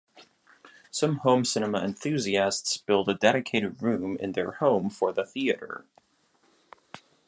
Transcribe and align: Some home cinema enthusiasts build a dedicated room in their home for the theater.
Some 0.89 1.17
home 1.17 1.45
cinema 1.45 1.81
enthusiasts 1.83 2.75
build 2.75 3.07
a 3.07 3.13
dedicated 3.13 3.83
room 3.83 4.17
in 4.17 4.31
their 4.31 4.53
home 4.53 4.89
for 4.89 5.13
the 5.13 5.27
theater. 5.27 5.85